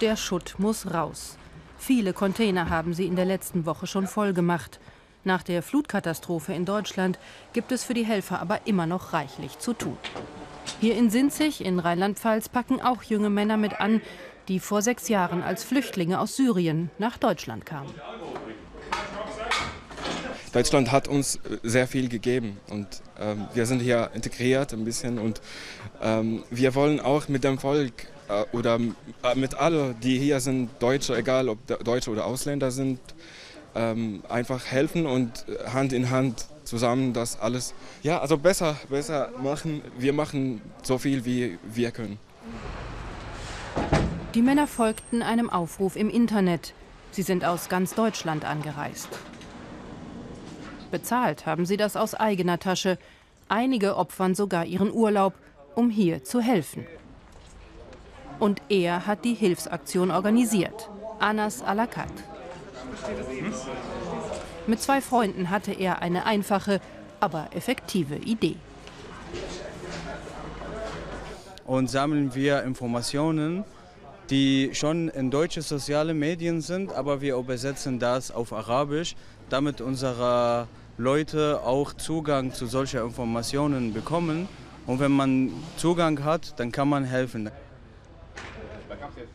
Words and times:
Der 0.00 0.14
Schutt 0.14 0.54
muss 0.58 0.94
raus. 0.94 1.36
Viele 1.76 2.12
Container 2.12 2.70
haben 2.70 2.94
sie 2.94 3.06
in 3.06 3.16
der 3.16 3.24
letzten 3.24 3.66
Woche 3.66 3.88
schon 3.88 4.06
voll 4.06 4.32
gemacht. 4.32 4.78
Nach 5.24 5.42
der 5.42 5.60
Flutkatastrophe 5.60 6.52
in 6.52 6.64
Deutschland 6.64 7.18
gibt 7.52 7.72
es 7.72 7.82
für 7.82 7.94
die 7.94 8.06
Helfer 8.06 8.40
aber 8.40 8.60
immer 8.64 8.86
noch 8.86 9.12
reichlich 9.12 9.58
zu 9.58 9.72
tun. 9.72 9.96
Hier 10.80 10.96
in 10.96 11.10
Sinzig 11.10 11.64
in 11.64 11.80
Rheinland-Pfalz 11.80 12.48
packen 12.48 12.80
auch 12.80 13.02
junge 13.02 13.28
Männer 13.28 13.56
mit 13.56 13.80
an, 13.80 14.00
die 14.46 14.60
vor 14.60 14.82
sechs 14.82 15.08
Jahren 15.08 15.42
als 15.42 15.64
Flüchtlinge 15.64 16.20
aus 16.20 16.36
Syrien 16.36 16.90
nach 16.98 17.18
Deutschland 17.18 17.66
kamen. 17.66 17.92
Deutschland 20.52 20.92
hat 20.92 21.08
uns 21.08 21.40
sehr 21.64 21.88
viel 21.88 22.08
gegeben 22.08 22.58
und 22.70 22.86
ähm, 23.18 23.48
wir 23.52 23.66
sind 23.66 23.80
hier 23.80 24.12
integriert 24.14 24.72
ein 24.72 24.84
bisschen 24.84 25.18
und 25.18 25.40
ähm, 26.00 26.44
wir 26.50 26.76
wollen 26.76 27.00
auch 27.00 27.28
mit 27.28 27.42
dem 27.42 27.58
Volk 27.58 28.04
äh, 28.04 28.17
oder 28.52 28.78
äh, 29.22 29.34
mit 29.34 29.54
allen, 29.54 29.98
die 30.00 30.18
hier 30.18 30.40
sind, 30.40 30.70
Deutsche, 30.80 31.16
egal 31.16 31.48
ob 31.48 31.58
Deutsche 31.84 32.10
oder 32.10 32.26
Ausländer 32.26 32.70
sind, 32.70 33.00
ähm, 33.74 34.22
einfach 34.28 34.66
helfen 34.66 35.06
und 35.06 35.46
Hand 35.72 35.92
in 35.92 36.10
Hand 36.10 36.46
zusammen 36.64 37.12
das 37.12 37.40
alles, 37.40 37.74
ja, 38.02 38.20
also 38.20 38.36
besser, 38.36 38.76
besser 38.88 39.30
machen. 39.42 39.82
Wir 39.98 40.12
machen 40.12 40.60
so 40.82 40.98
viel, 40.98 41.24
wie 41.24 41.58
wir 41.64 41.90
können. 41.90 42.18
Die 44.34 44.42
Männer 44.42 44.66
folgten 44.66 45.22
einem 45.22 45.48
Aufruf 45.48 45.96
im 45.96 46.10
Internet. 46.10 46.74
Sie 47.10 47.22
sind 47.22 47.44
aus 47.44 47.68
ganz 47.68 47.94
Deutschland 47.94 48.44
angereist. 48.44 49.08
Bezahlt 50.90 51.46
haben 51.46 51.66
sie 51.66 51.76
das 51.76 51.96
aus 51.96 52.14
eigener 52.14 52.58
Tasche. 52.58 52.98
Einige 53.48 53.96
opfern 53.96 54.34
sogar 54.34 54.66
ihren 54.66 54.92
Urlaub, 54.92 55.34
um 55.74 55.90
hier 55.90 56.24
zu 56.24 56.40
helfen. 56.40 56.86
Und 58.38 58.62
er 58.68 59.06
hat 59.06 59.24
die 59.24 59.34
Hilfsaktion 59.34 60.10
organisiert. 60.10 60.90
Anas 61.18 61.62
Alakat. 61.62 62.12
Mit 64.66 64.80
zwei 64.80 65.00
Freunden 65.00 65.50
hatte 65.50 65.72
er 65.72 66.02
eine 66.02 66.26
einfache, 66.26 66.80
aber 67.20 67.48
effektive 67.54 68.16
Idee. 68.16 68.56
Und 71.66 71.90
sammeln 71.90 72.34
wir 72.34 72.62
Informationen, 72.62 73.64
die 74.30 74.70
schon 74.74 75.08
in 75.08 75.30
deutsche 75.30 75.62
soziale 75.62 76.14
Medien 76.14 76.60
sind, 76.60 76.92
aber 76.92 77.20
wir 77.20 77.36
übersetzen 77.36 77.98
das 77.98 78.30
auf 78.30 78.52
Arabisch, 78.52 79.16
damit 79.48 79.80
unsere 79.80 80.68
Leute 80.98 81.60
auch 81.64 81.92
Zugang 81.94 82.52
zu 82.52 82.66
solchen 82.66 83.00
Informationen 83.00 83.94
bekommen. 83.94 84.48
Und 84.86 85.00
wenn 85.00 85.12
man 85.12 85.52
Zugang 85.76 86.24
hat, 86.24 86.58
dann 86.58 86.72
kann 86.72 86.88
man 86.88 87.04
helfen. 87.04 87.50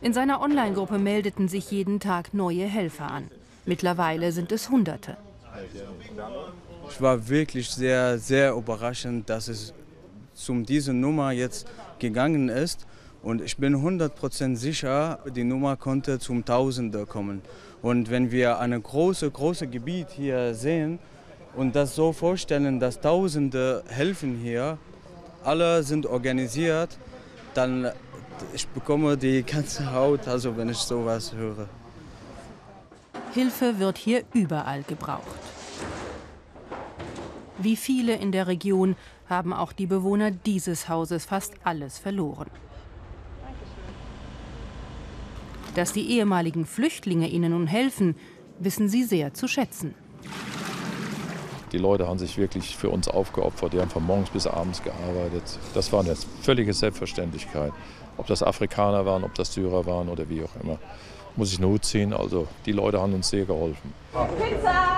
In 0.00 0.12
seiner 0.12 0.40
Online-Gruppe 0.40 0.98
meldeten 0.98 1.48
sich 1.48 1.70
jeden 1.70 2.00
Tag 2.00 2.34
neue 2.34 2.64
Helfer 2.64 3.10
an. 3.10 3.30
Mittlerweile 3.66 4.32
sind 4.32 4.52
es 4.52 4.70
Hunderte. 4.70 5.16
Ich 6.90 7.00
war 7.00 7.28
wirklich 7.28 7.70
sehr, 7.70 8.18
sehr 8.18 8.52
überraschend, 8.52 9.30
dass 9.30 9.48
es 9.48 9.72
zum 10.34 10.66
diese 10.66 10.92
Nummer 10.92 11.32
jetzt 11.32 11.66
gegangen 11.98 12.48
ist. 12.48 12.86
Und 13.22 13.40
ich 13.40 13.56
bin 13.56 13.76
100% 13.76 14.56
sicher, 14.56 15.20
die 15.34 15.44
Nummer 15.44 15.76
konnte 15.76 16.18
zum 16.18 16.44
Tausender 16.44 17.06
kommen. 17.06 17.40
Und 17.80 18.10
wenn 18.10 18.30
wir 18.30 18.58
ein 18.58 18.82
großes, 18.82 19.32
großes 19.32 19.70
Gebiet 19.70 20.08
hier 20.10 20.54
sehen 20.54 20.98
und 21.56 21.74
das 21.74 21.94
so 21.94 22.12
vorstellen, 22.12 22.80
dass 22.80 23.00
Tausende 23.00 23.82
helfen 23.88 24.36
hier, 24.36 24.76
alle 25.42 25.82
sind 25.82 26.04
organisiert, 26.04 26.98
dann 27.54 27.90
ich 28.52 28.66
bekomme 28.68 29.16
die 29.16 29.42
ganze 29.42 29.92
Haut, 29.92 30.26
also 30.28 30.56
wenn 30.56 30.68
ich 30.68 30.78
sowas 30.78 31.32
höre. 31.32 31.68
Hilfe 33.32 33.78
wird 33.78 33.98
hier 33.98 34.24
überall 34.32 34.82
gebraucht. 34.82 35.40
Wie 37.58 37.76
viele 37.76 38.14
in 38.16 38.32
der 38.32 38.46
Region 38.46 38.96
haben 39.28 39.52
auch 39.52 39.72
die 39.72 39.86
Bewohner 39.86 40.30
dieses 40.30 40.88
Hauses 40.88 41.24
fast 41.24 41.54
alles 41.64 41.98
verloren. 41.98 42.50
Dass 45.74 45.92
die 45.92 46.08
ehemaligen 46.10 46.66
Flüchtlinge 46.66 47.28
ihnen 47.28 47.52
nun 47.52 47.66
helfen, 47.66 48.16
wissen 48.58 48.88
sie 48.88 49.02
sehr 49.02 49.34
zu 49.34 49.48
schätzen. 49.48 49.94
Die 51.72 51.78
Leute 51.78 52.06
haben 52.06 52.20
sich 52.20 52.38
wirklich 52.38 52.76
für 52.76 52.88
uns 52.88 53.08
aufgeopfert, 53.08 53.72
die 53.72 53.80
haben 53.80 53.90
von 53.90 54.04
morgens 54.04 54.30
bis 54.30 54.46
abends 54.46 54.80
gearbeitet. 54.82 55.58
Das 55.74 55.92
war 55.92 56.04
eine 56.04 56.14
völlige 56.42 56.72
Selbstverständlichkeit. 56.72 57.72
Ob 58.16 58.26
das 58.26 58.42
Afrikaner 58.42 59.04
waren, 59.06 59.24
ob 59.24 59.34
das 59.34 59.52
Syrer 59.52 59.86
waren 59.86 60.08
oder 60.08 60.28
wie 60.28 60.42
auch 60.42 60.62
immer. 60.62 60.78
Muss 61.36 61.52
ich 61.52 61.60
Hut 61.60 61.84
ziehen, 61.84 62.12
also 62.12 62.46
die 62.64 62.72
Leute 62.72 63.00
haben 63.00 63.12
uns 63.12 63.28
sehr 63.28 63.44
geholfen. 63.44 63.92
Pizza! 64.38 64.94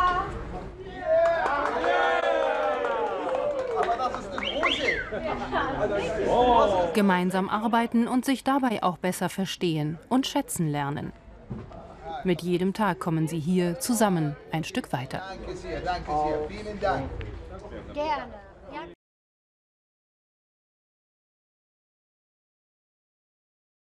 Gemeinsam 6.94 7.48
arbeiten 7.48 8.08
und 8.08 8.24
sich 8.24 8.44
dabei 8.44 8.82
auch 8.82 8.96
besser 8.96 9.28
verstehen 9.28 9.98
und 10.08 10.26
schätzen 10.26 10.68
lernen. 10.68 11.12
Mit 12.24 12.42
jedem 12.42 12.72
Tag 12.72 12.98
kommen 12.98 13.28
sie 13.28 13.38
hier 13.38 13.78
zusammen 13.78 14.34
ein 14.50 14.64
Stück 14.64 14.92
weiter. 14.92 15.22
Danke 15.28 15.56
sehr, 15.56 15.80
danke 15.80 16.10
sehr. 16.10 16.48
Vielen 16.48 16.80
Dank. 16.80 17.04
Gerne. 17.94 18.45